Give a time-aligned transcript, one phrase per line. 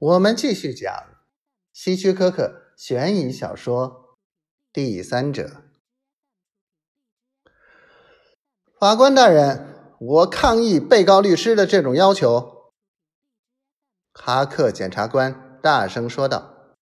[0.00, 0.92] 我们继续讲
[1.72, 3.88] 希区柯克悬疑小说
[4.72, 5.64] 《第三者》。
[8.78, 12.72] 法官大人，我抗议被告律师的这种要求。
[14.12, 16.76] 哈克检察官大声说道：“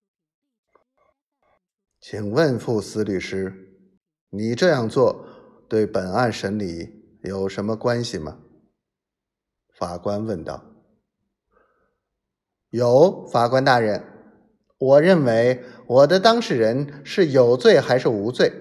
[1.99, 3.81] 请问傅斯律师，
[4.29, 5.27] 你这样做
[5.71, 8.43] 对本案审理有什么关系吗？”
[9.75, 10.76] 法官问道。
[12.77, 14.05] 有法官大人，
[14.77, 18.53] 我认为我的当事人是有罪还是无罪，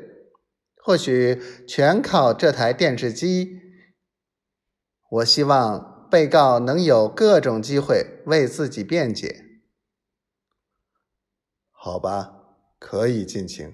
[0.78, 3.60] 或许全靠这台电视机。
[5.12, 9.44] 我希望被告能有各种机会为自己辩解。
[11.74, 13.74] 好吧，可以尽情。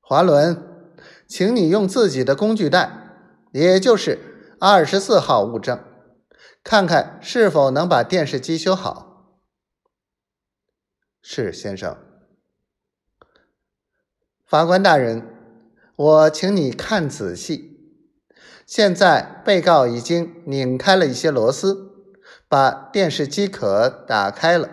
[0.00, 0.94] 华伦，
[1.26, 2.92] 请你用自己的工具袋，
[3.52, 4.18] 也就是
[4.60, 5.82] 二十四号物证。
[6.64, 9.36] 看看是否能把电视机修好。
[11.20, 11.96] 是，先生。
[14.46, 15.26] 法官大人，
[15.96, 17.70] 我请你看仔细。
[18.66, 22.10] 现在被告已经拧开了一些螺丝，
[22.48, 24.68] 把电视机壳打开了。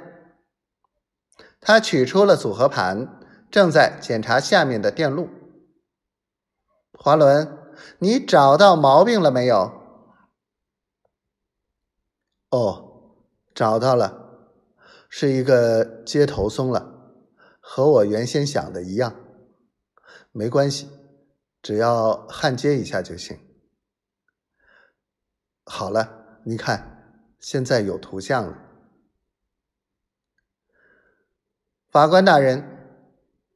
[1.59, 3.19] 他取出了组合盘，
[3.52, 5.30] 正在检查下面的电路。
[6.94, 7.58] 华伦，
[7.97, 9.78] 你找到毛病了没有？
[12.50, 13.16] 哦，
[13.53, 14.39] 找到了，
[15.08, 17.14] 是一个接头松了，
[17.59, 19.16] 和我原先想的一样。
[20.31, 20.89] 没关系，
[21.61, 23.39] 只要焊接一下就行。
[25.64, 28.58] 好了，你看，现在有图像了。
[31.92, 32.64] 法官大人，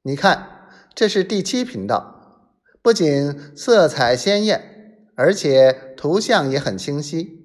[0.03, 7.42] 你看，这是第七频道，不仅色彩鲜艳，而且图像也很清晰。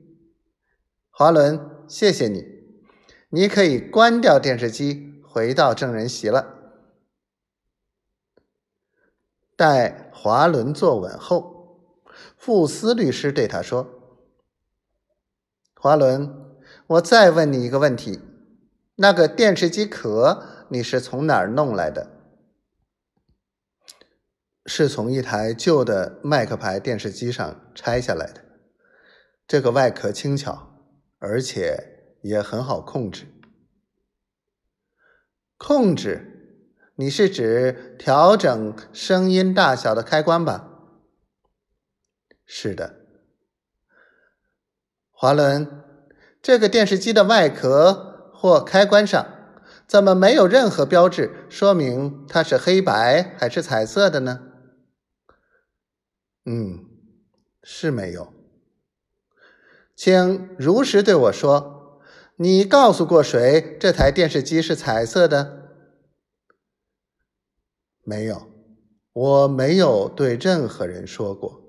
[1.18, 2.46] 华伦，谢谢你，
[3.30, 6.54] 你可以关掉电视机，回到证人席了。
[9.56, 12.04] 待华伦坐稳后，
[12.36, 13.88] 傅斯律师对他说
[15.74, 16.32] ：“华伦，
[16.86, 18.20] 我再问你一个问题，
[18.94, 22.08] 那个电视机壳你是从哪儿弄来的？
[24.66, 28.44] 是从一台旧的麦克牌电视机上拆下来的。
[29.48, 30.66] 这个外壳轻巧。”
[31.18, 33.26] 而且也很好控制。
[35.56, 36.64] 控制，
[36.94, 40.68] 你是指调整声音大小的开关吧？
[42.46, 42.94] 是的。
[45.10, 45.84] 华伦，
[46.40, 49.26] 这个电视机的外壳或开关上
[49.88, 54.52] 怎么没有任何标志说明它是黑白还是彩色的呢？
[56.44, 56.86] 嗯，
[57.64, 58.32] 是没有。
[59.98, 62.00] 请如实对我说，
[62.36, 65.72] 你告诉过谁这台电视机是彩色的？
[68.04, 68.48] 没有，
[69.12, 71.67] 我没有对任何人说过。